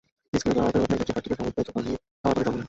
[0.39, 1.91] স্কুলে যাওয়ার পরিবর্তে একজন শিক্ষার্থীকে সময় দিতে হচ্ছে খাওয়ার পানি
[2.43, 2.59] সংগ্রহে।